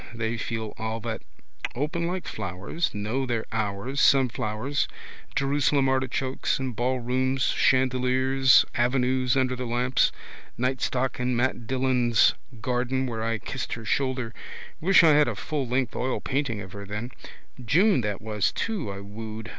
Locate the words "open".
1.75-2.07